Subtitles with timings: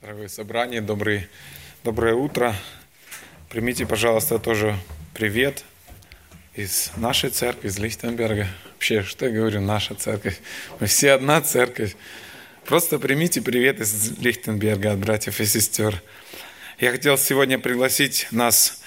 [0.00, 1.28] Дорогое собрание, добрый,
[1.84, 2.56] доброе утро.
[3.50, 4.74] Примите, пожалуйста, тоже
[5.12, 5.62] привет
[6.54, 8.48] из нашей церкви, из Лихтенберга.
[8.72, 10.40] Вообще, что я говорю, наша церковь?
[10.78, 11.96] Мы все одна церковь.
[12.64, 16.02] Просто примите привет из Лихтенберга от братьев и сестер.
[16.78, 18.80] Я хотел сегодня пригласить нас,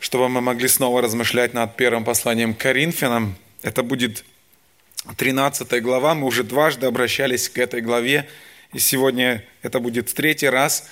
[0.00, 3.36] чтобы мы могли снова размышлять над первым посланием к Коринфянам.
[3.60, 4.24] Это будет
[5.18, 6.14] 13 глава.
[6.14, 8.26] Мы уже дважды обращались к этой главе–
[8.74, 10.88] и сегодня это будет третий раз.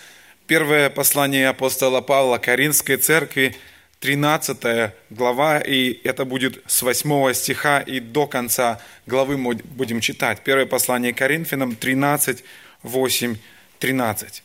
[0.46, 3.56] Первое послание апостола Павла Каринской церкви,
[4.00, 10.42] 13 глава, и это будет с 8 стиха и до конца главы мы будем читать.
[10.42, 12.44] Первое послание Коринфянам 13,
[12.82, 13.36] 8,
[13.78, 14.42] 13.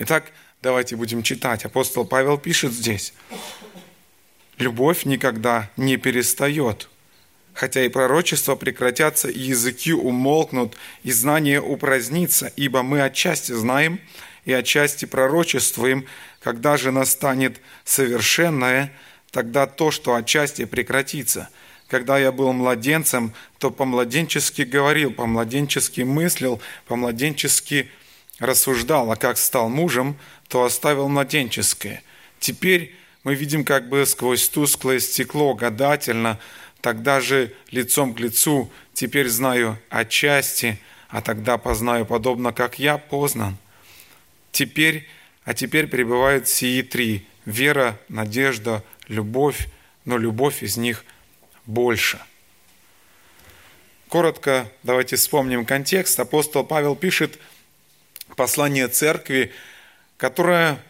[0.00, 1.64] Итак, давайте будем читать.
[1.64, 3.14] Апостол Павел пишет здесь.
[4.58, 6.88] «Любовь никогда не перестает,
[7.54, 14.00] хотя и пророчества прекратятся, и языки умолкнут, и знание упразднится, ибо мы отчасти знаем
[14.44, 16.06] и отчасти пророчествуем,
[16.42, 18.92] когда же настанет совершенное,
[19.30, 21.48] тогда то, что отчасти прекратится.
[21.88, 27.90] Когда я был младенцем, то по-младенчески говорил, по-младенчески мыслил, по-младенчески
[28.38, 30.16] рассуждал, а как стал мужем,
[30.48, 32.02] то оставил младенческое.
[32.38, 36.38] Теперь мы видим как бы сквозь тусклое стекло гадательно,
[36.80, 40.78] Тогда же лицом к лицу теперь знаю отчасти,
[41.08, 43.56] а тогда познаю подобно, как я познан.
[44.50, 45.08] Теперь,
[45.44, 49.68] а теперь пребывают сии три– вера, надежда, любовь,
[50.04, 51.04] но любовь из них
[51.66, 52.20] больше.
[54.08, 56.18] Коротко давайте вспомним контекст.
[56.18, 57.38] Апостол Павел пишет
[58.36, 59.52] послание церкви,
[60.16, 60.82] которое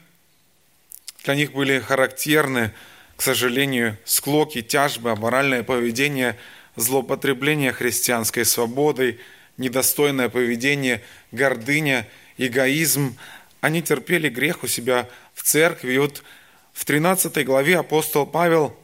[1.25, 2.73] для них были характерны–
[3.21, 6.39] к сожалению, склоки, тяжбы, аморальное поведение,
[6.77, 9.21] злоупотребление христианской свободой,
[9.59, 13.19] недостойное поведение, гордыня, эгоизм,
[13.61, 15.93] они терпели грех у себя в церкви.
[15.93, 16.23] И вот
[16.73, 18.75] в 13 главе апостол Павел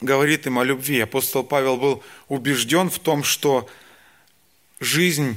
[0.00, 1.00] говорит им о любви.
[1.00, 3.68] Апостол Павел был убежден в том, что
[4.78, 5.36] жизнь,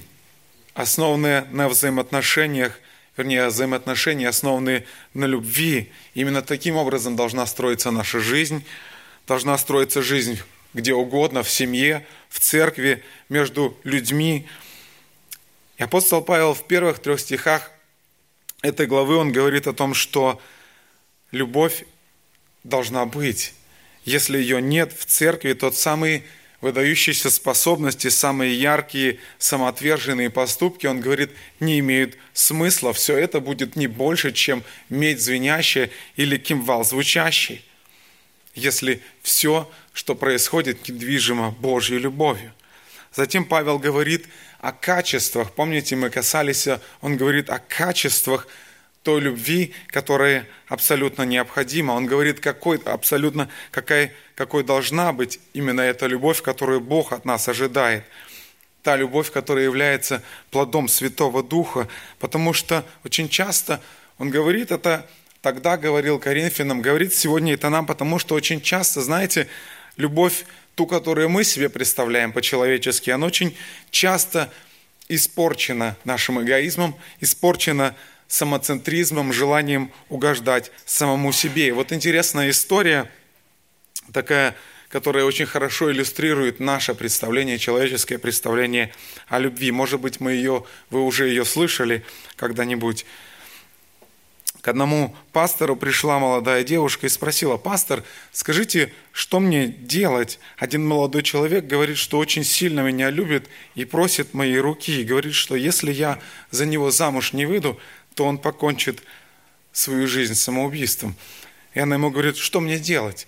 [0.75, 2.79] основанная на взаимоотношениях,
[3.17, 5.91] вернее, взаимоотношения, основанные на любви.
[6.13, 8.63] Именно таким образом должна строиться наша жизнь,
[9.27, 10.39] должна строиться жизнь
[10.73, 14.47] где угодно, в семье, в церкви, между людьми.
[15.77, 17.71] И апостол Павел в первых трех стихах
[18.61, 20.41] этой главы, он говорит о том, что
[21.31, 21.85] любовь
[22.63, 23.53] должна быть.
[24.03, 26.23] Если ее нет в церкви, тот самый
[26.63, 32.93] выдающиеся способности, самые яркие, самоотверженные поступки, он говорит, не имеют смысла.
[32.93, 37.65] Все это будет не больше, чем медь звенящая или кимвал звучащий,
[38.55, 42.53] если все, что происходит, недвижимо Божьей любовью.
[43.13, 44.25] Затем Павел говорит
[44.59, 45.51] о качествах.
[45.51, 46.69] Помните, мы касались,
[47.01, 48.47] он говорит о качествах
[49.03, 51.91] той любви, которая абсолютно необходима.
[51.91, 57.47] Он говорит, какой, абсолютно, какая, какой должна быть именно эта любовь, которую Бог от нас
[57.49, 58.05] ожидает.
[58.81, 61.87] Та любовь, которая является плодом Святого Духа.
[62.19, 63.81] Потому что очень часто
[64.17, 65.05] он говорит это,
[65.41, 69.47] тогда говорил Коринфянам, говорит сегодня это нам, потому что очень часто, знаете,
[69.97, 73.55] любовь, ту, которую мы себе представляем по-человечески, она очень
[73.91, 74.51] часто
[75.09, 77.95] испорчена нашим эгоизмом, испорчена
[78.27, 81.67] самоцентризмом, желанием угождать самому себе.
[81.67, 83.09] И вот интересная история
[84.11, 84.55] такая,
[84.89, 88.93] которая очень хорошо иллюстрирует наше представление, человеческое представление
[89.27, 89.71] о любви.
[89.71, 93.05] Может быть, мы ее, вы уже ее слышали когда-нибудь.
[94.63, 98.01] К одному пастору пришла молодая девушка и спросила, «Пастор,
[98.31, 104.33] скажите, что мне делать?» Один молодой человек говорит, что очень сильно меня любит и просит
[104.33, 106.17] моей руки, и говорит, что если я
[106.49, 107.77] за него замуж не выйду,
[108.15, 109.03] то он покончит
[109.71, 111.15] свою жизнь самоубийством.
[111.73, 113.27] И она ему говорит, что мне делать?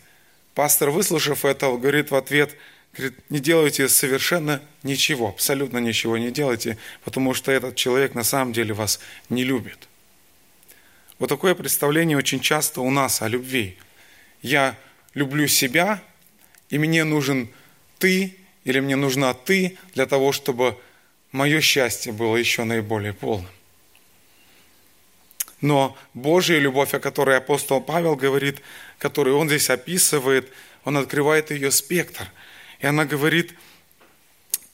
[0.54, 2.56] Пастор, выслушав это, говорит в ответ,
[2.94, 8.54] говорит, не делайте совершенно ничего, абсолютно ничего не делайте, потому что этот человек на самом
[8.54, 9.00] деле вас
[9.30, 9.88] не любит.
[11.20, 13.78] Вот такое представление очень часто у нас о любви.
[14.42, 14.78] Я
[15.14, 16.02] люблю себя,
[16.70, 17.50] и мне нужен
[18.00, 20.78] ты, или мне нужна ты для того, чтобы
[21.32, 23.50] мое счастье было еще наиболее полным.
[25.62, 28.62] Но Божья любовь, о которой апостол Павел говорит,
[28.98, 30.52] которую он здесь описывает,
[30.84, 32.30] он открывает ее спектр.
[32.80, 33.54] И она говорит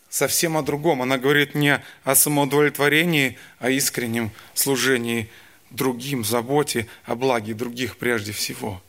[0.10, 1.02] совсем о другом.
[1.02, 5.30] Она говорит не о самоудовлетворении, а искреннем служении
[5.70, 8.82] другим, заботе о благе других прежде всего.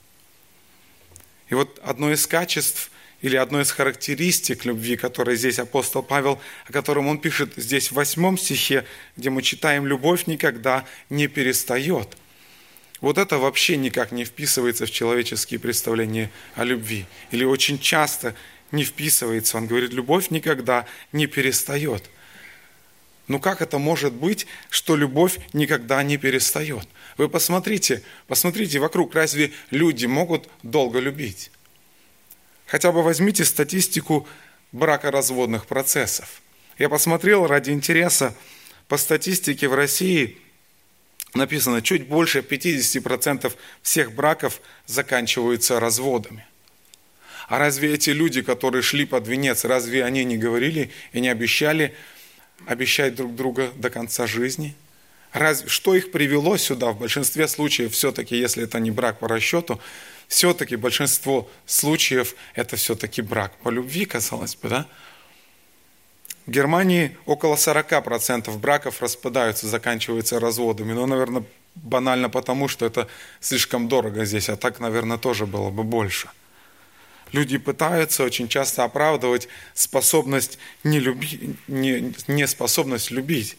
[1.48, 2.90] И вот одно из качеств
[3.22, 7.94] или одной из характеристик любви, которой здесь апостол Павел, о котором он пишет здесь в
[7.94, 8.84] восьмом стихе,
[9.16, 12.16] где мы читаем «любовь никогда не перестает».
[13.00, 17.06] Вот это вообще никак не вписывается в человеческие представления о любви.
[17.32, 18.36] Или очень часто
[18.70, 19.56] не вписывается.
[19.56, 22.04] Он говорит, любовь никогда не перестает.
[23.26, 26.88] Ну как это может быть, что любовь никогда не перестает?
[27.16, 31.50] Вы посмотрите, посмотрите вокруг, разве люди могут долго любить?
[32.72, 34.26] Хотя бы возьмите статистику
[34.72, 36.40] бракоразводных процессов.
[36.78, 38.34] Я посмотрел ради интереса
[38.88, 40.38] по статистике в России–
[41.34, 43.52] написано, чуть больше 50%
[43.82, 46.46] всех браков заканчиваются разводами.
[47.48, 51.94] А разве эти люди, которые шли под венец, разве они не говорили и не обещали
[52.66, 54.74] обещать друг друга до конца жизни?
[55.32, 56.92] Разве, что их привело сюда?
[56.92, 59.80] В большинстве случаев все-таки, если это не брак по расчету,
[60.32, 64.86] все-таки большинство случаев это все-таки брак по любви, казалось бы, да?
[66.46, 70.94] В Германии около 40% браков распадаются, заканчиваются разводами.
[70.94, 71.44] Ну, наверное,
[71.74, 73.08] банально потому, что это
[73.40, 76.30] слишком дорого здесь, а так, наверное, тоже было бы больше.
[77.32, 83.58] Люди пытаются очень часто оправдывать способность не любить, не, неспособность любить.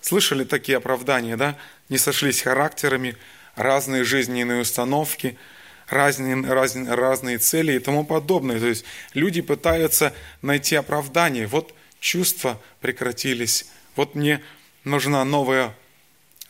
[0.00, 1.56] Слышали такие оправдания, да?
[1.88, 3.16] Не сошлись характерами,
[3.56, 5.36] разные жизненные установки,
[5.90, 8.58] разные, разные, разные цели и тому подобное.
[8.58, 8.84] То есть
[9.14, 11.46] люди пытаются найти оправдание.
[11.46, 13.66] Вот чувства прекратились.
[13.96, 14.42] Вот мне
[14.84, 15.74] нужна новая,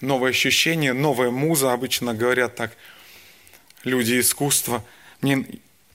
[0.01, 2.77] новое ощущение, новая муза, обычно говорят так
[3.85, 4.85] люди искусства.
[5.21, 5.47] Мне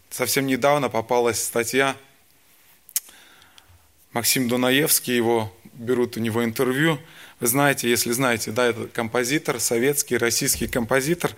[0.10, 1.96] совсем недавно попалась статья,
[4.12, 6.98] Максим Дунаевский, его берут у него интервью.
[7.42, 11.36] Вы знаете, если знаете, да, это композитор, советский, российский композитор.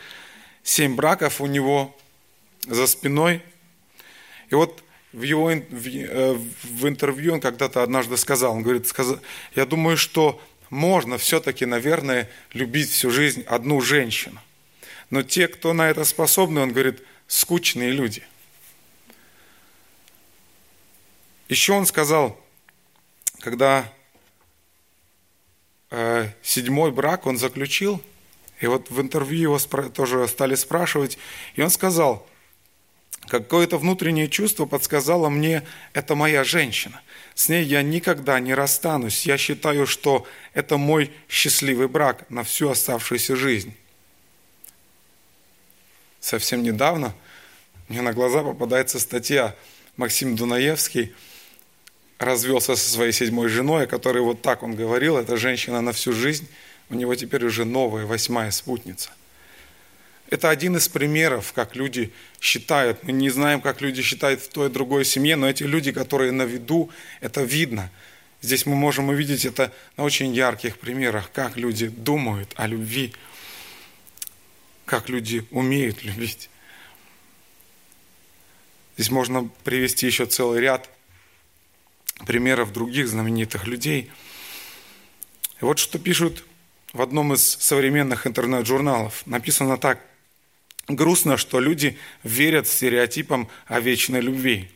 [0.67, 1.95] Семь браков у него
[2.65, 3.41] за спиной.
[4.49, 4.83] И вот
[5.13, 8.85] в его э, в интервью он когда-то однажды сказал, он говорит,
[9.55, 14.41] я думаю, что можно все-таки, наверное, любить всю жизнь одну женщину.
[15.09, 18.23] Но те, кто на это способны, он говорит, скучные люди.
[21.47, 22.37] Еще он сказал,
[23.39, 23.89] когда
[25.91, 28.03] э, седьмой брак он заключил,
[28.59, 31.17] и вот в интервью его тоже стали спрашивать,
[31.55, 32.27] и он сказал–
[33.27, 35.63] Какое-то внутреннее чувство подсказало мне,
[35.93, 37.01] это моя женщина.
[37.35, 39.25] С ней я никогда не расстанусь.
[39.25, 43.75] Я считаю, что это мой счастливый брак на всю оставшуюся жизнь.
[46.21, 47.13] Совсем недавно
[47.89, 49.55] мне на глаза попадается статья
[49.97, 51.13] Максим Дунаевский
[52.19, 56.13] развелся со своей седьмой женой, о которой вот так он говорил, это женщина на всю
[56.13, 56.47] жизнь,
[56.89, 59.11] у него теперь уже новая восьмая спутница–
[60.29, 62.11] это один из примеров, как люди
[62.41, 63.01] считают.
[63.03, 66.31] Мы не знаем, как люди считают в той и другой семье, но эти люди, которые
[66.31, 66.89] на виду,
[67.21, 67.89] это видно.
[68.41, 73.13] Здесь мы можем увидеть это на очень ярких примерах, как люди думают о любви,
[74.85, 76.49] как люди умеют любить.
[78.97, 80.89] Здесь можно привести еще целый ряд
[82.25, 84.11] примеров других знаменитых людей.
[85.61, 86.43] И вот что пишут
[86.93, 89.23] в одном из современных интернет-журналов.
[89.25, 89.99] Написано так–
[90.87, 94.69] Грустно, что люди верят стереотипам о вечной любви.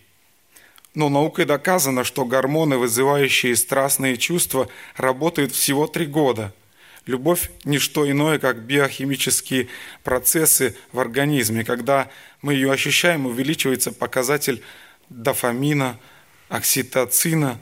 [0.93, 4.67] Но наукой доказано, что гормоны, вызывающие страстные чувства,
[4.97, 6.53] работают всего три года.
[7.05, 9.69] Любовь– не что иное, как биохимические
[10.03, 11.63] процессы в организме.
[11.63, 12.09] Когда
[12.41, 14.61] мы ее ощущаем, увеличивается показатель
[15.09, 15.97] дофамина,
[16.49, 17.57] окситоцина,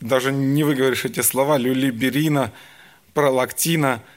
[0.00, 2.52] даже не выговоришь эти слова, люлиберина,
[3.14, 4.02] пролактина–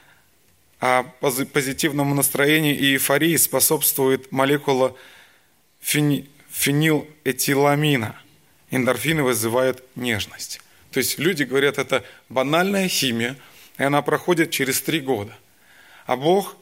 [0.80, 4.94] а позитивному настроению и эйфории способствует молекула
[5.80, 8.14] фенилэтиламина.
[8.70, 10.60] Эндорфины вызывают нежность.
[10.90, 13.36] То есть люди говорят, это банальная химия,
[13.78, 15.34] и она проходит через три года.
[16.06, 16.56] А Бог,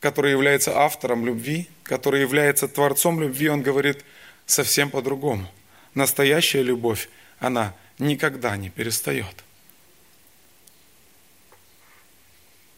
[0.00, 4.04] который является автором любви, который является творцом любви, Он говорит
[4.46, 5.50] совсем по-другому.
[5.96, 7.08] Настоящая любовь,
[7.40, 9.42] она никогда не перестает.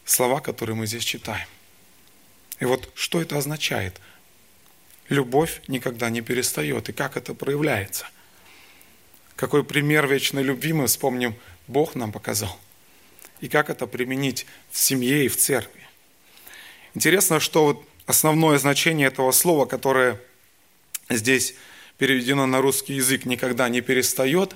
[0.09, 1.47] слова, которые мы здесь читаем.
[2.59, 4.01] И вот что это означает?
[5.07, 6.89] Любовь никогда не перестает.
[6.89, 8.07] И как это проявляется?
[9.35, 11.35] Какой пример вечной любви мы вспомним,
[11.67, 12.59] Бог нам показал.
[13.39, 15.87] И как это применить в семье и в церкви.
[16.95, 20.19] Интересно, что вот основное значение этого слова, которое
[21.09, 21.53] здесь
[21.99, 24.55] переведено на русский язык, никогда не перестает,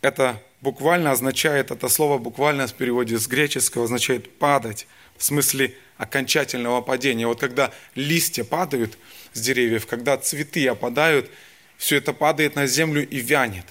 [0.00, 6.80] это буквально означает, это слово буквально в переводе с греческого означает падать, в смысле окончательного
[6.80, 7.26] падения.
[7.26, 8.96] Вот когда листья падают,
[9.32, 11.30] с деревьев, когда цветы опадают,
[11.76, 13.66] все это падает на землю и вянет,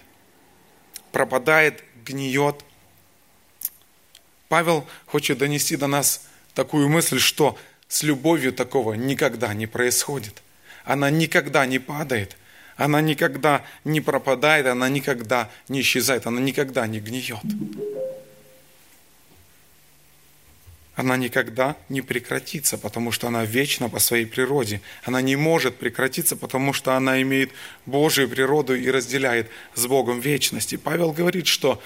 [1.11, 2.63] пропадает, гниет.
[4.49, 7.57] Павел хочет донести до нас такую мысль, что
[7.87, 10.41] с любовью такого никогда не происходит.
[10.83, 12.37] Она никогда не падает,
[12.77, 17.37] она никогда не пропадает, она никогда не исчезает, она никогда не гниет.
[20.97, 24.81] она никогда не прекратится, потому что она вечна по своей природе.
[25.03, 27.51] Она не может прекратиться, потому что она имеет
[27.85, 30.73] Божию природу и разделяет с Богом вечность.
[30.73, 31.79] И Павел говорит, что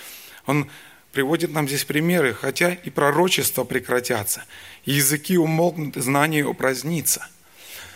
[0.45, 0.69] он
[1.11, 4.45] приводит нам здесь примеры, хотя и пророчества прекратятся,
[4.85, 7.27] языки умолкнут, и знания упразднится.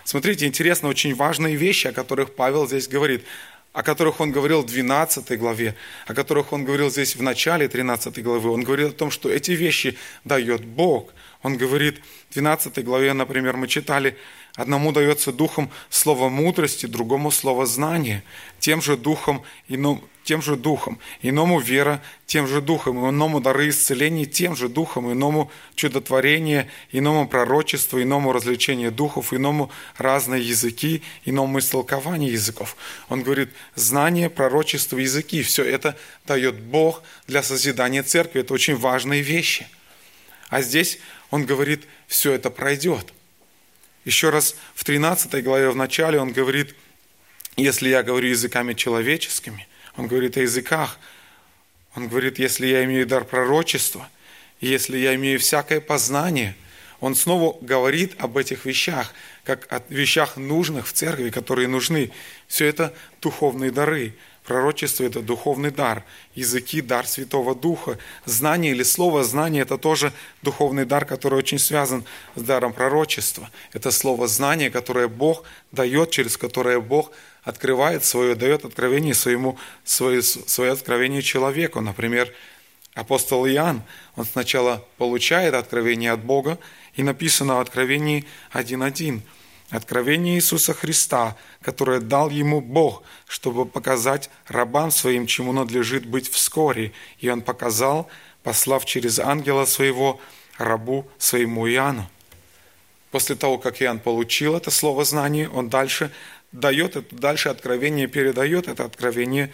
[0.06, 3.26] Смотрите, интересно, очень важные вещи, о которых Павел здесь говорит
[3.74, 5.76] о которых он говорил в 12 главе,
[6.08, 8.50] о которых он говорил здесь в начале 13 главы.
[8.50, 11.14] Он говорит о том, что эти вещи дает Бог.
[11.44, 14.16] Он говорит в 12 главе, например, мы читали,
[14.56, 18.24] одному дается духом слово мудрости, другому слово знания,
[18.60, 24.26] тем же духом, ином, тем же духом, иному вера, тем же духом, иному дары исцеления,
[24.26, 32.32] тем же духом, иному чудотворение, иному пророчество, иному развлечение духов, иному разные языки, иному истолкование
[32.32, 32.76] языков.
[33.10, 38.42] Он говорит, знание, пророчество, языки, все это дает Бог для созидания церкви.
[38.42, 39.68] Это очень важные вещи.
[40.50, 43.14] А здесь он говорит, все это пройдет.
[44.06, 46.74] Еще раз в 13 главе в начале он говорит,
[47.58, 51.00] если я говорю языками человеческими– он говорит о языках.
[51.96, 54.10] Он говорит, если я имею дар пророчества,
[54.60, 56.56] если я имею всякое познание,
[57.00, 62.12] он снова говорит об этих вещах, как о вещах нужных в церкви, которые нужны.
[62.48, 64.14] Все это духовные дары.
[64.46, 66.04] Пророчество– это духовный дар.
[66.36, 67.98] Языки– дар Святого Духа.
[68.26, 73.50] Знание или слово знание– это тоже духовный дар, который очень связан с даром пророчества.
[73.74, 77.12] Это слово знание, которое Бог дает, через которое Бог
[77.44, 81.82] открывает свое, дает откровение своему, свое, свое откровение человеку.
[81.82, 82.32] Например,
[82.94, 83.82] апостол Иоанн,
[84.16, 86.60] он сначала получает откровение от Бога,
[86.94, 89.22] и написано в Откровении 1.1.
[89.72, 96.94] Откровение Иисуса Христа, которое дал ему Бог, чтобы показать рабам своим, чему надлежит быть вскоре.
[97.20, 98.08] И он показал,
[98.44, 100.20] послав через ангела своего
[100.58, 102.10] рабу своему Иоанну.
[103.10, 106.12] После того, как Иоанн получил это слово знание, он дальше
[106.52, 109.52] дает это дальше откровение, передает это откровение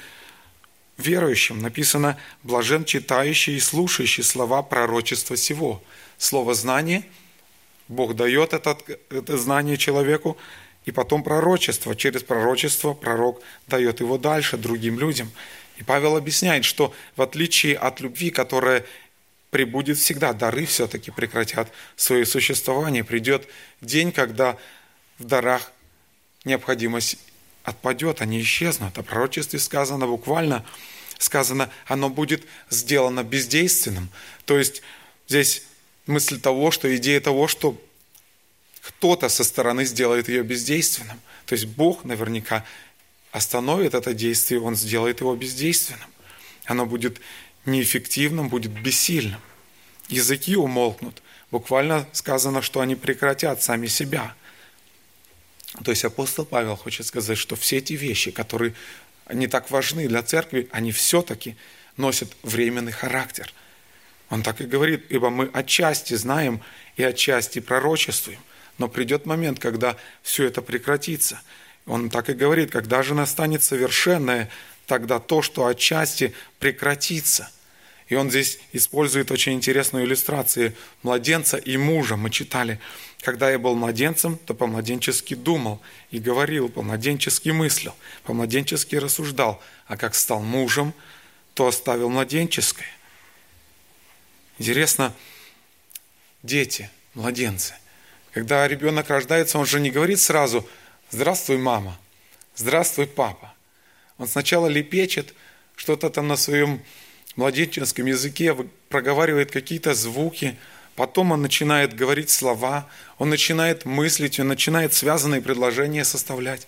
[0.97, 1.61] верующим.
[1.61, 5.81] Написано «блажен читающий и слушающий слова пророчества сего».
[6.17, 7.05] Слово «знание»
[7.91, 8.77] Бог дает это,
[9.09, 10.37] это знание человеку,
[10.85, 11.93] и потом пророчество.
[11.93, 15.29] Через пророчество пророк дает его дальше другим людям.
[15.77, 18.85] И Павел объясняет, что в отличие от любви, которая
[19.49, 23.03] прибудет всегда, дары все-таки прекратят свое существование.
[23.03, 23.45] Придет
[23.81, 24.57] день, когда
[25.19, 25.73] в дарах
[26.45, 27.17] необходимость
[27.63, 28.97] отпадет, они исчезнут.
[28.97, 30.65] О пророчестве сказано буквально,
[31.17, 34.09] сказано, оно будет сделано бездейственным.
[34.45, 34.81] То есть
[35.27, 35.63] здесь
[36.11, 37.81] мысль того, что идея того, что
[38.81, 41.19] кто-то со стороны сделает ее бездейственным.
[41.45, 42.65] То есть Бог наверняка
[43.31, 46.09] остановит это действие, Он сделает его бездейственным.
[46.65, 47.19] Оно будет
[47.65, 49.41] неэффективным, будет бессильным.
[50.09, 51.21] Языки умолкнут.
[51.49, 54.35] Буквально сказано, что они прекратят сами себя–
[55.83, 58.73] то есть апостол Павел хочет сказать, что все эти вещи, которые
[59.31, 61.55] не так важны для церкви, они все-таки
[61.95, 63.53] носят временный характер.
[64.31, 66.61] Он так и говорит, ибо мы отчасти знаем
[66.95, 68.39] и отчасти пророчествуем,
[68.79, 71.39] но придет момент, когда все это прекратится.
[71.85, 74.49] Он так и говорит, когда же настанет совершенное,
[74.87, 77.51] тогда то, что отчасти прекратится–
[78.11, 82.17] и он здесь использует очень интересную иллюстрацию младенца и мужа.
[82.17, 82.77] Мы читали,
[83.21, 90.13] когда я был младенцем, то по-младенчески думал и говорил, по-младенчески мыслил, по-младенчески рассуждал, а как
[90.13, 90.93] стал мужем,
[91.53, 92.89] то оставил младенческое.
[94.61, 95.11] Интересно,
[96.43, 97.73] дети, младенцы,
[98.31, 100.69] когда ребенок рождается, он же не говорит сразу
[101.09, 101.97] «Здравствуй, мама»,
[102.55, 103.55] «Здравствуй, папа».
[104.19, 105.33] Он сначала лепечет
[105.75, 106.83] что-то там на своем
[107.35, 108.55] младенческом языке
[108.87, 110.55] проговаривает какие-то звуки,
[110.95, 112.87] потом он начинает говорить слова,
[113.17, 116.67] он начинает мыслить, он начинает связанные предложения составлять.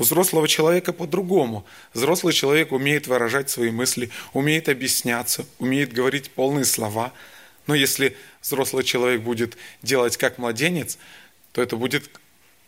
[0.00, 1.66] У взрослого человека по-другому.
[1.92, 7.12] Взрослый человек умеет выражать свои мысли, умеет объясняться, умеет говорить полные слова.
[7.66, 10.96] Но если взрослый человек будет делать как младенец,
[11.52, 12.08] то это будет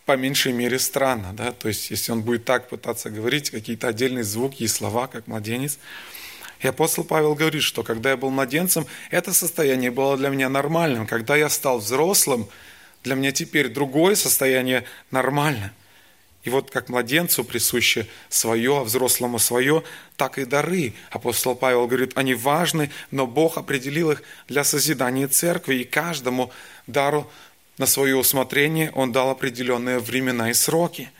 [0.05, 1.33] по меньшей мере странно.
[1.33, 1.53] Да?
[1.53, 5.79] То есть, если он будет так пытаться говорить какие-то отдельные звуки и слова, как младенец–
[6.61, 11.09] и апостол Павел говорит, что когда я был младенцем, это состояние было для меня нормальным.
[11.09, 12.47] Когда я стал взрослым,
[13.03, 15.73] для меня теперь другое состояние нормально.
[16.45, 19.85] И вот как младенцу присуще свое, а взрослому свое,
[20.17, 20.93] так и дары.
[21.11, 26.51] Апостол Павел говорит, они важны, но Бог определил их для созидания церкви, и каждому
[26.89, 27.31] дару
[27.79, 31.11] на свое усмотрение Он дал определенные времена и сроки.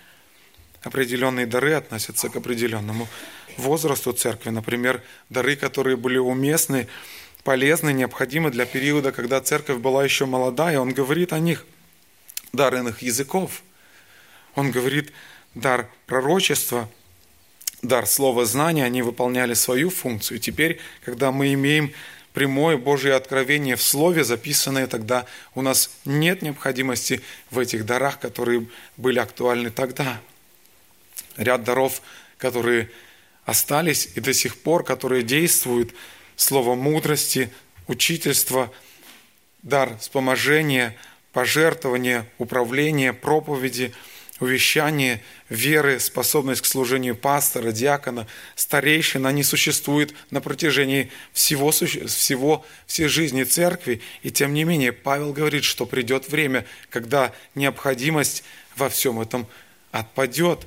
[0.83, 3.09] Определенные дары относятся к определенному
[3.57, 4.51] возрасту церкви.
[4.51, 6.89] Например, дары, которые были уместны,
[7.45, 10.81] полезны, необходимы для периода, когда церковь была еще молодая.
[10.81, 11.65] Он говорит о них.
[12.53, 13.63] Дар иных языков–
[14.55, 15.13] он говорит,
[15.55, 16.89] дар пророчества,
[17.83, 20.39] дар слова знания, они выполняли свою функцию.
[20.39, 21.93] Теперь, когда мы имеем
[22.33, 28.67] прямое Божье откровение в Слове, записанное тогда, у нас нет необходимости в этих дарах, которые
[28.97, 30.21] были актуальны тогда.
[31.37, 32.03] Ряд даров,
[32.39, 32.91] которые
[33.45, 35.93] остались и до сих пор, которые действуют,
[36.37, 37.51] слово мудрости,
[37.89, 38.73] учительство,
[39.63, 40.97] дар вспоможения,
[41.33, 43.95] пожертвования, управления, проповеди–
[44.43, 53.07] увещание веры, способность к служению пастора, диакона, старейшин, они существуют на протяжении всего, всего, всей
[53.07, 54.03] жизни церкви.
[54.23, 58.43] И тем не менее, Павел говорит, что придет время, когда необходимость
[58.75, 59.47] во всем этом
[59.93, 60.67] отпадет,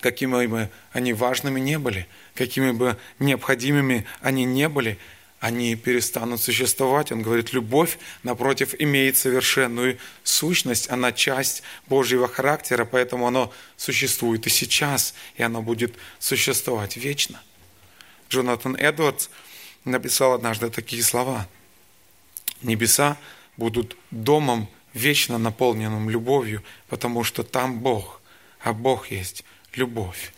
[0.00, 4.98] какими бы они важными не были, какими бы необходимыми они не были–
[5.40, 7.12] они перестанут существовать.
[7.12, 10.90] Он говорит, любовь, напротив, имеет совершенную сущность.
[10.90, 17.40] Она часть Божьего характера, поэтому оно существует и сейчас, и оно будет существовать вечно.
[18.30, 19.28] Джонатан Эдвардс
[19.84, 21.48] написал однажды такие слова.
[22.60, 23.16] Небеса
[23.56, 28.20] будут домом вечно наполненным любовью, потому что там Бог,
[28.60, 30.32] а Бог есть любовь.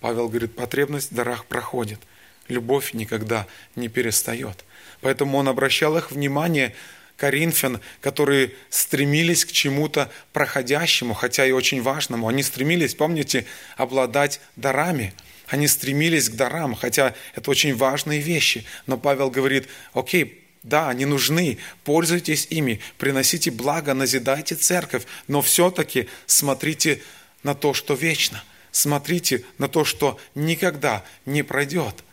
[0.00, 1.98] Павел говорит, потребность в дарах проходит–
[2.48, 4.64] любовь никогда не перестает.
[5.00, 6.74] Поэтому он обращал их внимание
[7.16, 12.28] Коринфян, которые стремились к чему-то проходящему, хотя и очень важному.
[12.28, 13.44] Они стремились, помните,
[13.76, 15.12] обладать дарами.
[15.48, 18.64] Они стремились к дарам, хотя это очень важные вещи.
[18.86, 26.08] Но Павел говорит, окей, да, они нужны, пользуйтесь ими, приносите благо, назидайте церковь, но все-таки
[26.26, 27.00] смотрите
[27.42, 28.42] на то, что вечно.
[28.70, 32.04] Смотрите на то, что никогда не пройдет.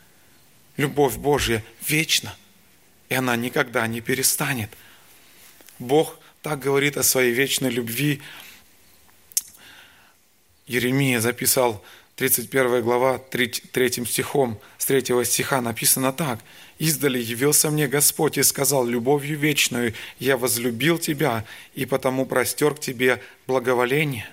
[0.77, 2.35] Любовь Божья вечна,
[3.09, 4.69] и она никогда не перестанет.
[5.79, 8.21] Бог так говорит о своей вечной любви.
[10.67, 11.83] Еремия записал
[12.17, 16.39] 31 глава 3, 3 стихом, с 3 стиха написано так.
[16.77, 22.79] «Издали явился мне Господь и сказал, любовью вечную я возлюбил тебя, и потому простер к
[22.79, 24.29] тебе благоволение».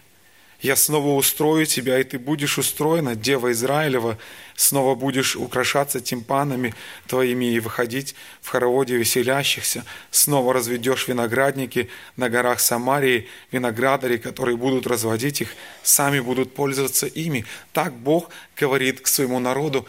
[0.63, 4.17] Я снова устрою тебя, и ты будешь устроена, Дева Израилева,
[4.55, 6.73] снова будешь украшаться тимпанами
[7.09, 14.87] твоими и выходить в хороводе веселящихся, снова разведешь виноградники на горах Самарии, виноградари, которые будут
[14.87, 15.49] разводить их,
[15.83, 17.45] сами будут пользоваться ими.
[17.73, 19.85] Так Бог говорит к своему народу,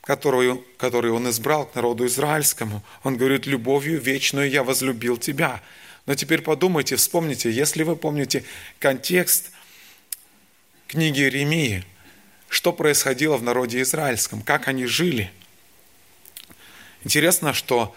[0.00, 2.82] который, который Он избрал, к народу израильскому.
[3.04, 5.62] Он говорит, любовью вечную я возлюбил тебя.
[6.06, 8.42] Но теперь подумайте, вспомните, если вы помните
[8.80, 9.52] контекст–
[10.88, 11.84] книги Иеремии,
[12.48, 15.30] что происходило в народе израильском, как они жили.
[17.04, 17.94] Интересно, что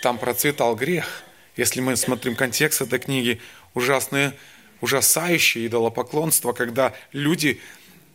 [0.00, 1.24] там процветал грех.
[1.56, 3.40] Если мы смотрим контекст этой книги,
[3.74, 4.34] ужасное,
[4.80, 7.60] ужасающее идолопоклонство, когда люди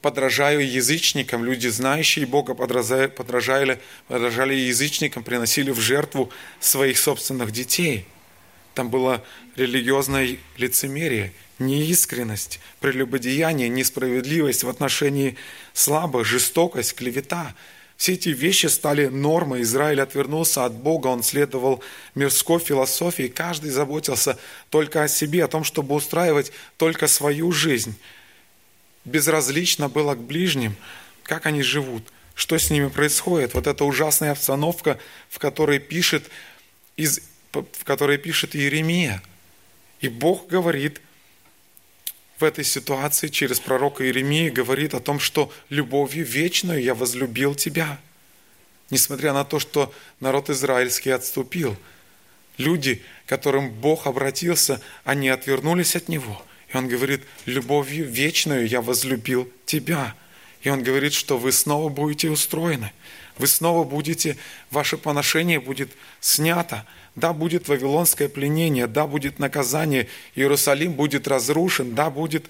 [0.02, 3.08] подражая язычникам, люди, знающие Бога, подражали,
[4.08, 6.32] подражали язычникам, приносили в жертву
[6.62, 8.06] своих собственных детей.
[8.76, 9.26] Там было
[9.58, 15.38] религиозное лицемерие, неискренность, прелюбодеяние, несправедливость в отношении
[15.74, 17.54] слабых, жестокость, клевета.
[17.98, 19.62] Все эти вещи стали нормой.
[19.62, 21.84] Израиль отвернулся от Бога, он следовал
[22.16, 23.28] мирской философии.
[23.28, 27.96] Каждый заботился только о себе, о том, чтобы устраивать только свою жизнь.
[29.04, 30.76] Безразлично было к ближним,
[31.24, 32.04] как они живут,
[32.36, 33.54] что с ними происходит.
[33.54, 34.98] Вот эта ужасная обстановка,
[35.30, 36.30] в которой пишет,
[36.96, 37.20] из,
[37.52, 39.22] в которой пишет Иеремия.
[40.00, 41.02] И Бог говорит–
[42.40, 48.00] в этой ситуации через пророка Иеремии говорит о том, что любовью вечную я возлюбил тебя.
[48.90, 51.76] Несмотря на то, что народ израильский отступил,
[52.58, 56.42] люди, к которым Бог обратился, они отвернулись от Него.
[56.74, 60.16] И Он говорит, любовью вечную я возлюбил тебя.
[60.62, 62.94] И Он говорит, что вы снова будете устроены.
[63.40, 64.38] Вы снова будете,
[64.70, 66.86] ваше поношение будет снято.
[67.16, 72.46] Да, будет вавилонское пленение, да, будет наказание, Иерусалим будет разрушен, да, будет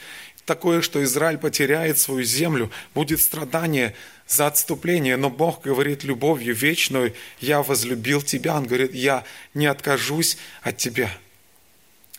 [0.46, 3.96] такое, что Израиль потеряет свою землю, будет страдание
[4.28, 9.24] за отступление, но Бог говорит любовью вечную, я возлюбил тебя, Он говорит, я
[9.54, 11.12] не откажусь от тебя.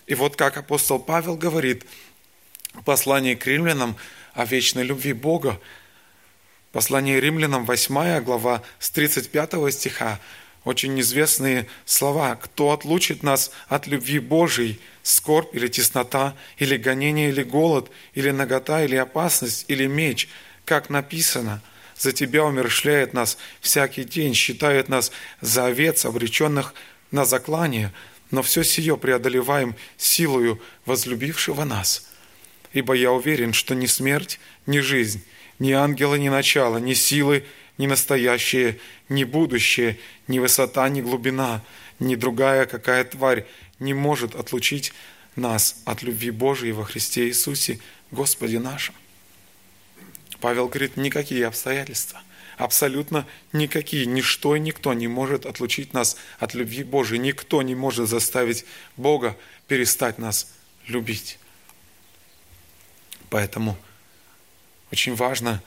[0.06, 1.84] И вот как апостол Павел говорит,
[2.84, 3.96] послании к римлянам
[4.32, 5.60] о вечной любви Бога.
[6.72, 10.20] Послание римлянам, 8 глава, с 35 стиха,
[10.64, 12.36] очень известные слова.
[12.36, 14.78] «Кто отлучит нас от любви Божией?
[15.02, 20.28] Скорбь или теснота, или гонение, или голод, или нагота, или опасность, или меч?»
[20.64, 21.60] Как написано,
[21.96, 26.74] «За Тебя умершляет нас всякий день, считает нас за овец, обреченных
[27.10, 27.92] на заклание,
[28.30, 32.06] но все сие преодолеваем силою возлюбившего нас»
[32.72, 35.24] ибо я уверен, что ни смерть, ни жизнь,
[35.60, 37.44] ни ангелы, ни начало, ни силы,
[37.78, 41.62] ни настоящее, ни будущее, ни высота, ни глубина,
[42.00, 43.46] ни другая какая тварь
[43.78, 44.92] не может отлучить
[45.36, 47.78] нас от любви Божией во Христе Иисусе,
[48.10, 48.94] Господе нашем.
[50.40, 52.22] Павел говорит, никакие обстоятельства,
[52.56, 58.08] абсолютно никакие, ничто и никто не может отлучить нас от любви Божией, никто не может
[58.08, 58.64] заставить
[58.96, 59.36] Бога
[59.68, 60.52] перестать нас
[60.86, 61.38] любить.
[63.28, 63.76] Поэтому
[64.90, 65.62] очень важно,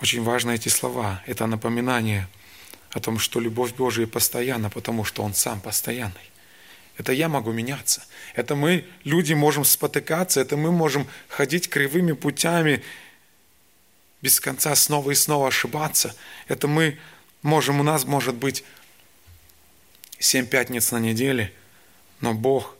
[0.00, 2.28] очень важно эти слова, это напоминание
[2.90, 6.30] о том, что любовь Божия постоянна, потому что Он сам постоянный.
[6.96, 8.04] Это я могу меняться.
[8.34, 12.82] Это мы, люди, можем спотыкаться, это мы можем ходить кривыми путями,
[14.22, 16.14] без конца снова и снова ошибаться.
[16.46, 16.98] Это мы
[17.42, 18.64] можем, у нас может быть
[20.18, 21.52] семь пятниц на неделе,
[22.20, 22.76] но Бог,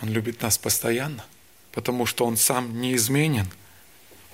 [0.00, 1.24] Он любит нас постоянно–
[1.76, 3.46] потому что Он сам неизменен.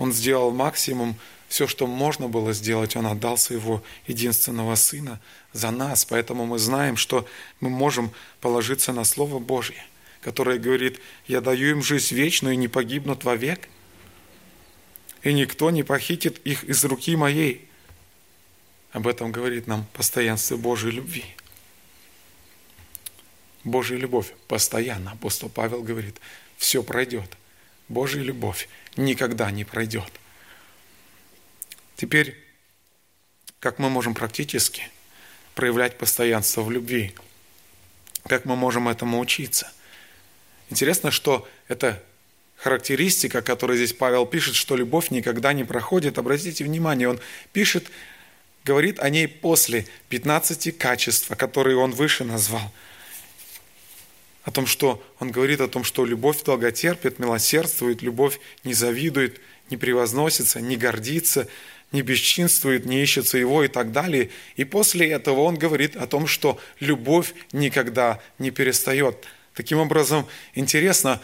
[0.03, 1.15] Он сделал максимум,
[1.47, 5.21] все, что можно было сделать, Он отдал своего единственного Сына
[5.53, 6.05] за нас.
[6.05, 7.25] Поэтому мы знаем, что
[7.61, 8.11] мы можем
[8.41, 9.81] положиться на Слово Божье,
[10.21, 13.69] которое говорит, «Я даю им жизнь вечную и не погибнут вовек,
[15.23, 17.69] и никто не похитит их из руки моей».
[18.91, 21.27] Об этом говорит нам постоянство Божьей любви.
[23.63, 26.21] Божья любовь постоянно, апостол Павел говорит,
[26.57, 27.37] все пройдет.
[27.89, 30.11] Божья любовь никогда не пройдет.
[31.97, 32.37] Теперь,
[33.61, 34.89] как мы можем практически
[35.55, 37.15] проявлять постоянство в любви?
[38.27, 39.71] Как мы можем этому учиться?
[40.71, 42.03] Интересно, что это
[42.57, 46.19] характеристика, которую здесь Павел пишет, что любовь никогда не проходит.
[46.19, 47.21] Обратите внимание, он
[47.53, 47.91] пишет,
[48.65, 52.73] говорит о ней после 15 качеств, которые он выше назвал–
[54.45, 59.77] о том, что он говорит о том, что любовь долготерпит, милосердствует, любовь не завидует, не
[59.77, 61.49] превозносится, не гордится,
[61.93, 64.31] не бесчинствует, не ищет своего и так далее.
[64.57, 69.25] И после этого он говорит о том, что любовь никогда не перестает.
[69.55, 71.21] Таким образом, интересно,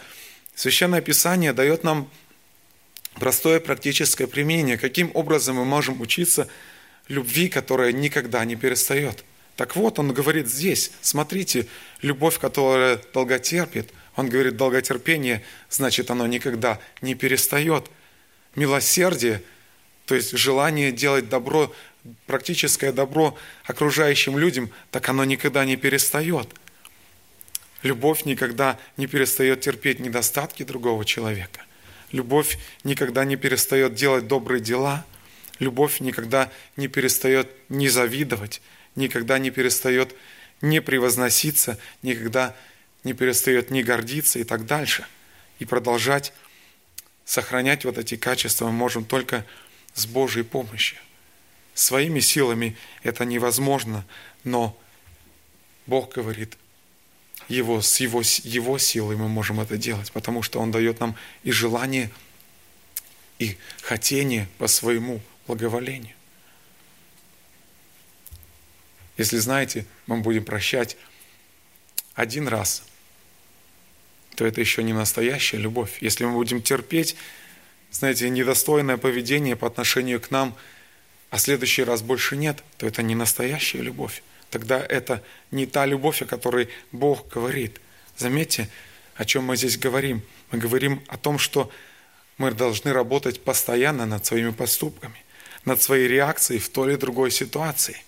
[0.55, 2.09] Священное Писание дает нам
[3.15, 6.47] простое практическое применение, каким образом мы можем учиться
[7.07, 9.23] любви, которая никогда не перестает.
[9.59, 11.67] Так вот, он говорит здесь, смотрите,
[12.01, 17.91] любовь, которая долготерпит, он говорит, долготерпение, значит, оно никогда не перестает.
[18.55, 19.43] Милосердие,
[20.05, 21.75] то есть желание делать добро,
[22.25, 26.47] практическое добро окружающим людям, так оно никогда не перестает.
[27.83, 31.65] Любовь никогда не перестает терпеть недостатки другого человека.
[32.13, 35.05] Любовь никогда не перестает делать добрые дела.
[35.59, 38.61] Любовь никогда не перестает не завидовать
[38.95, 40.15] никогда не перестает
[40.61, 42.55] не превозноситься, никогда
[43.03, 45.05] не перестает не гордиться и так дальше.
[45.59, 46.33] И продолжать
[47.25, 49.45] сохранять вот эти качества мы можем только
[49.93, 50.97] с Божьей помощью.
[51.73, 54.05] Своими силами это невозможно,
[54.43, 54.77] но
[55.85, 56.57] Бог говорит,
[57.47, 61.51] его, с его, его силой мы можем это делать, потому что Он дает нам и
[61.51, 62.11] желание,
[63.39, 66.15] и хотение по своему благоволению.
[69.19, 70.95] Если знаете, мы будем прощать
[72.13, 72.83] один раз,
[74.35, 75.97] то это еще не настоящая любовь.
[75.99, 77.17] Если мы будем терпеть,
[77.91, 80.55] знаете, недостойное поведение по отношению к нам,
[81.31, 84.23] а следующий раз больше нет, то это не настоящая любовь.
[84.51, 87.81] Тогда это не та любовь, о которой Бог говорит.
[88.15, 88.69] Заметьте,
[89.15, 90.21] о чем мы здесь говорим.
[90.51, 91.69] Мы говорим о том, что
[92.37, 95.21] мы должны работать постоянно над своими поступками,
[95.65, 98.01] над своей реакцией в той или другой ситуации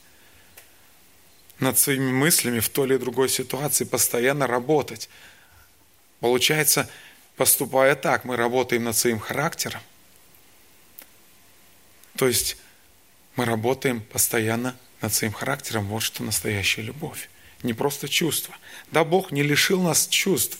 [1.61, 5.09] над своими мыслями в той или другой ситуации, постоянно работать.
[6.19, 6.89] Получается,
[7.37, 9.81] поступая так, мы работаем над своим характером.
[12.17, 12.57] То есть
[13.35, 15.87] мы работаем постоянно над своим характером.
[15.87, 17.29] Вот что настоящая любовь.
[17.63, 18.55] Не просто чувство.
[18.91, 20.59] Да, Бог не лишил нас чувств.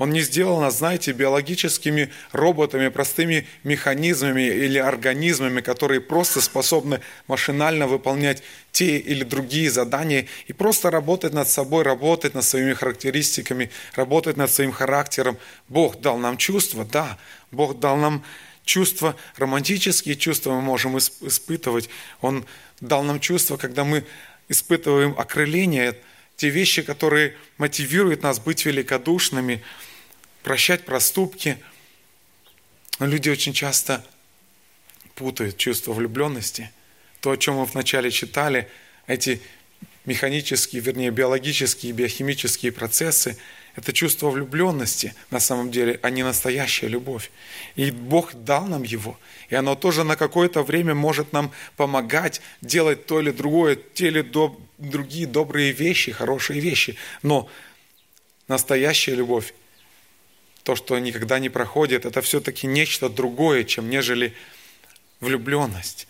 [0.00, 7.86] Он не сделал нас, знаете, биологическими роботами, простыми механизмами или организмами, которые просто способны машинально
[7.86, 14.38] выполнять те или другие задания и просто работать над собой, работать над своими характеристиками, работать
[14.38, 15.36] над своим характером.
[15.68, 17.18] Бог дал нам чувства, да,
[17.50, 18.24] Бог дал нам
[18.64, 21.90] чувства, романтические чувства мы можем испытывать.
[22.22, 22.46] Он
[22.80, 24.06] дал нам чувства, когда мы
[24.48, 25.94] испытываем окрыление,
[26.36, 29.62] те вещи, которые мотивируют нас быть великодушными,
[30.42, 31.58] прощать проступки.
[32.98, 34.04] Но люди очень часто
[35.14, 36.70] путают чувство влюбленности.
[37.20, 38.68] То, о чем мы вначале читали,
[39.06, 39.40] эти
[40.04, 43.36] механические, вернее, биологические, биохимические процессы–
[43.76, 47.30] это чувство влюбленности на самом деле, а не настоящая любовь.
[47.76, 49.18] И Бог дал нам его.
[49.48, 54.22] И оно тоже на какое-то время может нам помогать делать то или другое, те или
[54.22, 56.96] до, другие добрые вещи, хорошие вещи.
[57.22, 57.48] Но
[58.48, 59.54] настоящая любовь,
[60.62, 64.34] то, что никогда не проходит, это все-таки нечто другое, чем нежели
[65.20, 66.06] влюбленность.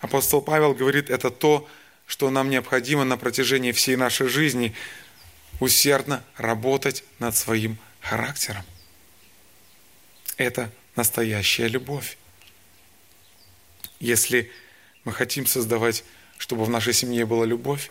[0.00, 1.68] Апостол Павел говорит, это то,
[2.06, 4.74] что нам необходимо на протяжении всей нашей жизни–
[5.60, 8.64] усердно работать над своим характером.
[10.36, 12.16] Это настоящая любовь.
[14.00, 14.50] Если
[15.04, 16.04] мы хотим создавать,
[16.38, 17.90] чтобы в нашей семье была любовь,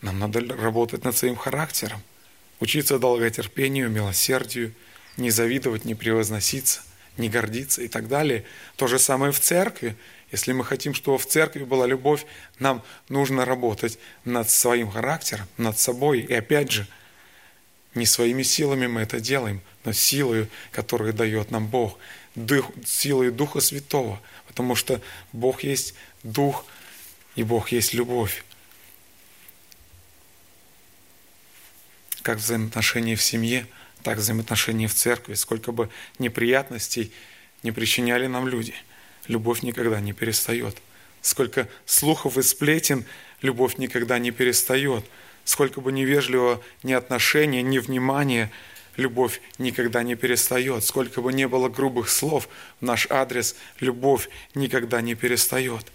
[0.00, 2.02] нам надо работать над своим характером,
[2.60, 4.72] учиться долготерпению, милосердию,
[5.16, 6.82] не завидовать, не превозноситься,
[7.16, 8.44] не гордиться и так далее.
[8.76, 9.96] То же самое в церкви.
[10.32, 12.26] Если мы хотим, чтобы в церкви была любовь,
[12.58, 16.20] нам нужно работать над своим характером, над собой.
[16.20, 16.86] И опять же,
[17.94, 21.98] не своими силами мы это делаем, но силой, которую дает нам Бог,
[22.34, 25.00] дух, силой Духа Святого, потому что
[25.32, 26.66] Бог есть Дух,
[27.36, 28.44] и Бог есть любовь.
[32.22, 33.66] Как взаимоотношения в семье,
[34.06, 37.12] так взаимоотношения в церкви, сколько бы неприятностей
[37.62, 38.74] не причиняли нам люди–
[39.28, 40.76] любовь никогда не перестает.
[41.20, 43.04] Сколько слухов и сплетен,
[43.42, 45.04] любовь никогда не перестает.
[45.44, 48.50] Сколько бы невежливого ни отношения, ни внимания,
[48.96, 50.84] любовь никогда не перестает.
[50.84, 52.48] Сколько бы не было грубых слов
[52.80, 55.86] в наш адрес, любовь никогда не перестает.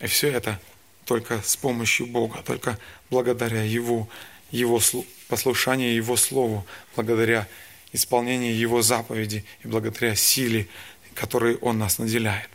[0.00, 0.60] И все это
[1.04, 2.78] только с помощью Бога, только
[3.10, 4.08] благодаря Его,
[4.50, 4.80] Его
[5.28, 7.46] послушанию Его Слову, благодаря
[7.92, 10.68] исполнению Его заповеди и благодаря силе
[11.14, 12.48] которой Он нас наделяет.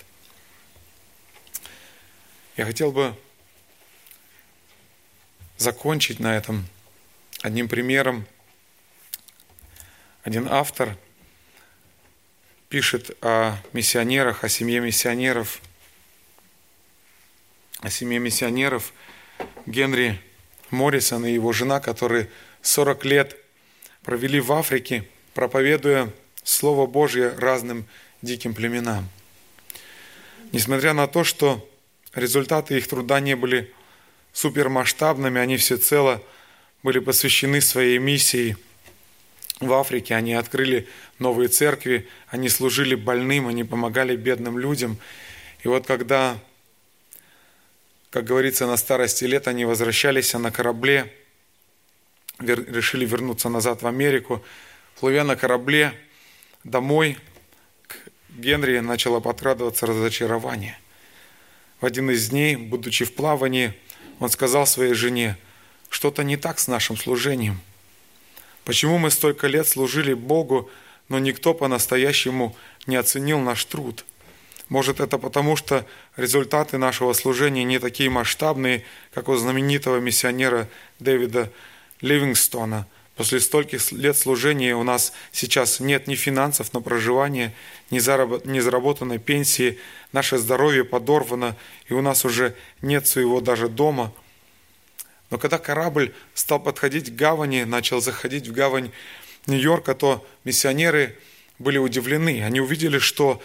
[2.58, 3.16] Я хотел бы
[5.58, 6.66] закончить на этом
[7.42, 8.26] одним примером.
[10.24, 10.98] Один автор
[12.70, 15.62] пишет о миссионерах, о семье миссионеров,
[17.82, 18.94] о семье миссионеров
[19.68, 20.20] Генри
[20.72, 22.30] Моррисон и его жена, которые
[22.62, 23.38] 40 лет
[24.04, 26.10] провели в Африке, проповедуя
[26.44, 27.86] Слово Божье разным
[28.22, 29.10] диким племенам.
[30.52, 31.68] Несмотря на то, что
[32.14, 33.74] результаты их труда не были
[34.34, 36.22] супермасштабными, они всецело
[36.84, 38.58] были посвящены своей миссии
[39.60, 40.16] в Африке.
[40.16, 40.88] Они открыли
[41.20, 44.98] новые церкви, они служили больным, они помогали бедным людям.
[45.64, 46.38] И вот когда,
[48.16, 51.14] как говорится, на старости лет они возвращались на корабле,
[52.40, 54.42] решили вернуться назад в Америку,
[54.98, 55.94] плывя на корабле
[56.64, 57.18] домой–
[58.30, 60.80] Генри начало подкрадываться разочарование.
[61.82, 63.74] В один из дней, будучи в плавании,
[64.20, 65.38] он сказал своей жене,
[65.90, 67.60] что-то не так с нашим служением.
[68.64, 70.70] Почему мы столько лет служили Богу,
[71.10, 72.56] но никто по-настоящему
[72.88, 74.06] не оценил наш труд?
[74.70, 75.86] Может, это потому, что
[76.18, 80.68] результаты нашего служения не такие масштабные, как у знаменитого миссионера
[81.00, 81.52] Дэвида
[82.02, 87.54] Ливингстона– После стольких лет служения у нас сейчас нет ни финансов на проживание,
[87.90, 88.46] ни, заработ...
[88.46, 89.80] ни заработанной пенсии,
[90.12, 91.56] наше здоровье подорвано,
[91.88, 94.12] и у нас уже нет своего даже дома.
[95.30, 98.92] Но когда корабль стал подходить к гавани, начал заходить в гавань
[99.48, 101.18] Нью-Йорка, то миссионеры
[101.58, 102.44] были удивлены.
[102.44, 103.42] Они увидели, что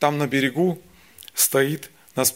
[0.00, 0.82] там на берегу
[1.34, 1.90] стоит,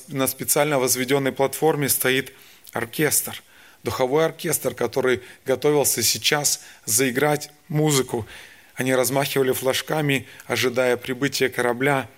[0.08, 2.32] на специально возведенной платформе стоит
[2.72, 3.42] оркестр–
[3.84, 8.26] духовой оркестр, который готовился сейчас заиграть музыку.
[8.74, 12.08] Они размахивали флажками, ожидая прибытия корабля.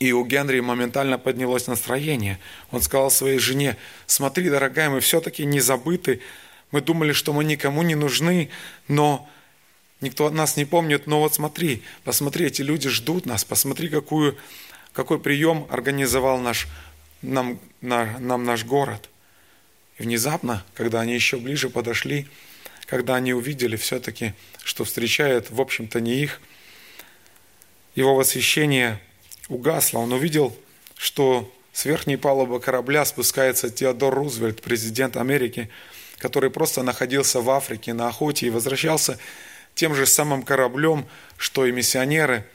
[0.00, 2.40] И у Генри моментально поднялось настроение.
[2.72, 6.20] Он сказал своей жене, смотри, дорогая, мы все-таки не забыты.
[6.72, 8.50] Мы думали, что мы никому не нужны,
[8.88, 9.28] но
[10.02, 11.06] никто нас не помнит.
[11.06, 13.44] Но вот смотри, посмотри, эти люди ждут нас.
[13.44, 14.36] Посмотри, какую,
[14.92, 16.68] какой прием организовал наш,
[17.22, 19.08] нам, на, нам наш город.
[19.98, 22.26] И внезапно, когда они еще ближе подошли,
[22.86, 26.40] когда они увидели все-таки, что встречает, в общем-то, не их,
[27.94, 29.00] его восхищение
[29.48, 30.00] угасло.
[30.00, 30.56] Он увидел,
[30.96, 35.70] что с верхней палубы корабля спускается Теодор Рузвельт, президент Америки,
[36.18, 39.18] который просто находился в Африке на охоте и возвращался
[39.74, 41.06] тем же самым кораблем,
[41.36, 42.46] что и миссионеры.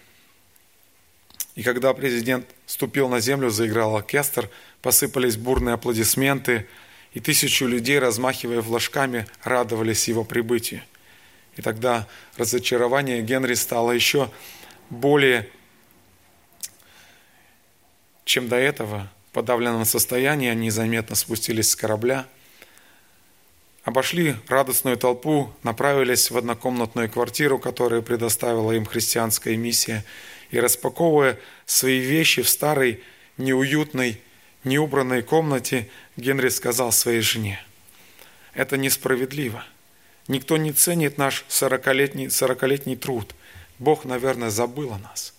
[1.55, 4.49] И когда президент ступил на землю, заиграл оркестр,
[4.81, 6.67] посыпались бурные аплодисменты,
[7.13, 10.83] и тысячу людей, размахивая флажками, радовались его прибытию.
[11.55, 14.29] И тогда разочарование Генри стало еще
[14.91, 15.49] более,
[18.23, 19.09] чем до этого.
[19.29, 22.27] В подавленном состоянии они заметно спустились с корабля–
[23.87, 30.03] обошли радостную толпу, направились в однокомнатную квартиру, которую предоставила им христианская миссия,
[30.51, 33.01] и распаковывая свои вещи в старой,
[33.37, 34.19] неуютной,
[34.65, 37.65] неубранной комнате, Генри сказал своей жене,
[38.53, 39.63] «Это несправедливо.
[40.27, 43.33] Никто не ценит наш сорокалетний, сорокалетний труд.
[43.79, 45.33] Бог, наверное, забыл о нас».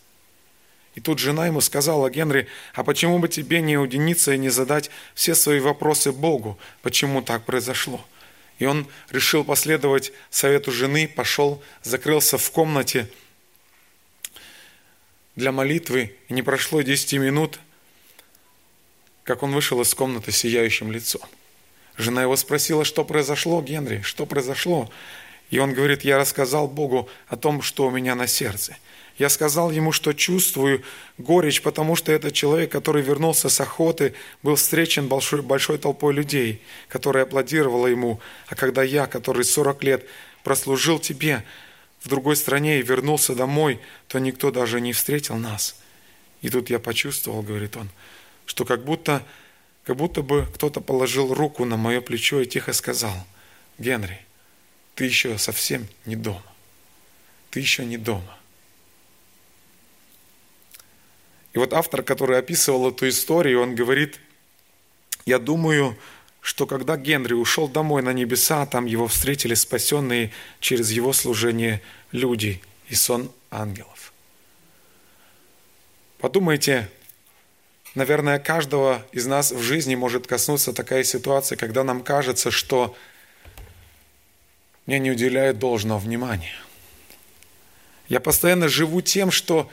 [0.95, 4.91] И тут жена ему сказала, Генри, а почему бы тебе не уединиться и не задать
[5.15, 8.03] все свои вопросы Богу, почему так произошло?
[8.59, 13.09] И он решил последовать совету жены, пошел, закрылся в комнате
[15.37, 16.17] для молитвы.
[16.29, 17.61] И не прошло 10 минут,
[19.25, 21.23] как он вышел из комнаты сияющим лицом.
[21.97, 24.91] Жена его спросила, что произошло, Генри, что произошло?
[25.51, 28.77] И он говорит, я рассказал Богу о том, что у меня на сердце–
[29.19, 30.83] я сказал ему, что чувствую
[31.19, 36.63] горечь, потому что этот человек, который вернулся с охоты, был встречен большой, большой толпой людей,
[36.89, 38.21] которая аплодировала ему.
[38.47, 40.07] А когда я, который 40 лет
[40.45, 41.45] прослужил тебе
[42.01, 45.77] в другой стране и вернулся домой, то никто даже не встретил нас.
[46.41, 47.89] И тут я почувствовал, говорит он,
[48.47, 49.25] что как будто,
[49.83, 53.27] как будто бы кто-то положил руку на мое плечо и тихо сказал,
[53.79, 54.21] Генри,
[54.95, 56.43] ты еще совсем не дома.
[57.51, 58.38] Ты еще не дома.
[61.59, 64.21] И вот автор, который описывал эту историю, он говорит,
[65.27, 65.99] я думаю,
[66.41, 72.63] что когда Генри ушел домой на небеса, там его встретили спасенные через его служение люди
[72.87, 74.13] и сон ангелов.
[76.19, 76.89] Подумайте,
[77.97, 82.95] наверное, каждого из нас в жизни может коснуться такая ситуация, когда нам кажется, что
[84.87, 86.55] мне не уделяют должного внимания.
[88.09, 89.69] Я постоянно живу тем, что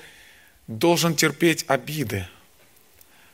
[0.68, 2.28] должен терпеть обиды.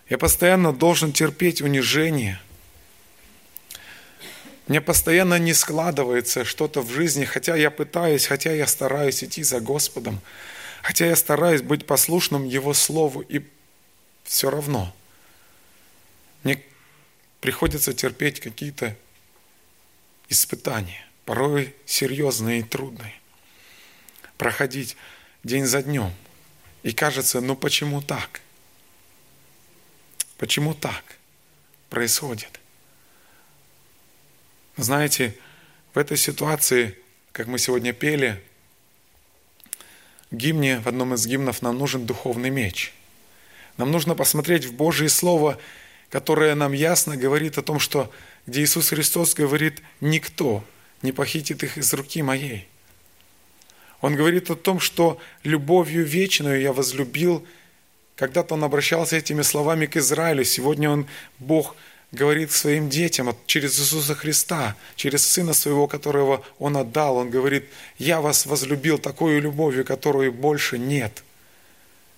[0.09, 2.39] Я постоянно должен терпеть унижение.
[4.67, 9.59] Мне постоянно не складывается что-то в жизни, хотя я пытаюсь, хотя я стараюсь идти за
[9.59, 10.21] Господом,
[10.81, 13.41] хотя я стараюсь быть послушным Его Слову, и
[14.23, 14.93] все равно
[16.43, 16.61] мне
[17.39, 18.95] приходится терпеть какие-то
[20.29, 23.13] испытания, порой серьезные и трудные,
[24.37, 24.95] проходить
[25.43, 26.13] день за днем–
[26.83, 28.41] и кажется, ну почему так?
[30.37, 31.03] Почему так
[31.89, 32.59] происходит?
[34.77, 35.37] Знаете,
[35.93, 36.97] в этой ситуации,
[37.31, 38.41] как мы сегодня пели,
[40.31, 42.93] в гимне, в одном из гимнов нам нужен духовный меч.
[43.77, 45.59] Нам нужно посмотреть в Божье Слово,
[46.09, 48.11] которое нам ясно говорит о том, что
[48.47, 50.63] где Иисус Христос говорит, никто
[51.01, 52.67] не похитит их из руки моей.
[54.01, 57.45] Он говорит о том, что любовью вечную я возлюбил.
[58.15, 60.43] Когда-то он обращался этими словами к Израилю.
[60.43, 61.05] Сегодня он,
[61.39, 61.75] Бог,
[62.11, 67.17] говорит своим детям через Иисуса Христа, через Сына Своего, которого Он отдал.
[67.17, 67.65] Он говорит,
[67.97, 71.23] я вас возлюбил такой любовью, которой больше нет.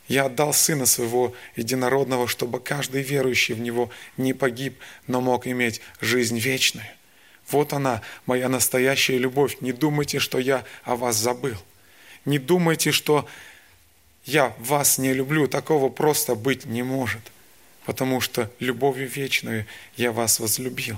[0.08, 5.82] Я отдал Сына Своего Единородного, чтобы каждый верующий в Него не погиб, но мог иметь
[6.02, 6.88] жизнь вечную.
[7.50, 9.58] Вот она, моя настоящая любовь.
[9.60, 11.58] Не думайте, что я о вас забыл.
[12.26, 13.28] Не думайте, что
[14.26, 15.48] я вас не люблю.
[15.48, 17.22] Такого просто быть не может.
[17.86, 19.66] Потому что любовью вечную
[19.98, 20.98] я вас возлюбил.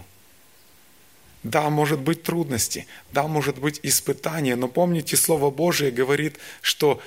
[1.42, 7.00] Да, может быть трудности, да, может быть испытания, но помните, Слово Божие говорит, что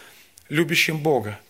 [0.49, 1.41] любящим Бога,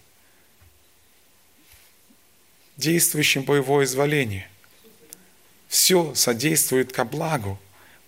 [2.78, 4.44] действующим по Его изволению,
[5.68, 7.58] все содействует ко благу.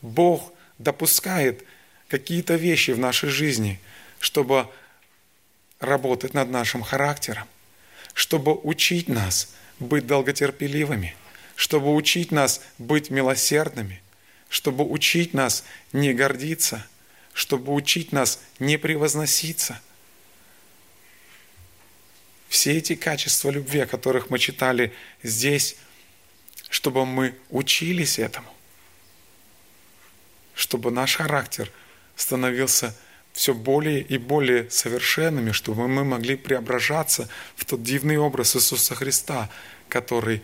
[0.01, 1.63] Бог допускает
[2.09, 3.79] какие-то вещи в нашей жизни–
[4.21, 4.69] чтобы
[5.81, 7.49] работать над нашим характером,
[8.15, 11.17] чтобы учить нас быть долготерпеливыми,
[11.57, 14.03] чтобы учить нас быть милосердными,
[14.49, 16.87] чтобы учить нас не гордиться,
[17.33, 19.81] чтобы учить нас не превозноситься.
[22.49, 24.93] Все эти качества любви, о которых мы читали
[25.23, 25.77] здесь,
[26.69, 28.53] чтобы мы учились этому,
[30.55, 31.73] чтобы наш характер
[32.17, 32.95] становился
[33.33, 39.49] все более и более совершенными, чтобы мы могли преображаться в тот дивный образ Иисуса Христа,
[39.89, 40.43] который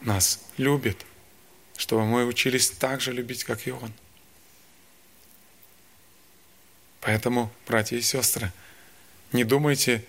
[0.00, 1.04] нас любит,
[1.76, 3.92] чтобы мы учились так же любить, как и Он.
[7.00, 8.52] Поэтому, братья и сестры,
[9.32, 10.04] не думайте,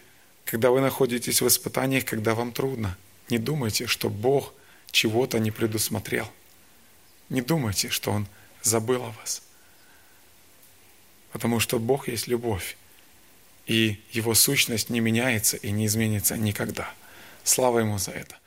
[0.46, 2.98] когда вы находитесь в испытаниях, когда вам трудно,
[3.30, 4.54] не думайте, что Бог
[4.92, 6.32] чего-то не предусмотрел.
[7.30, 8.28] Не думайте, что Он
[8.62, 9.42] забыл о вас.
[11.36, 12.78] Потому что Бог есть любовь,
[13.66, 16.90] и Его сущность не меняется и не изменится никогда.
[17.44, 18.38] Слава Ему за это.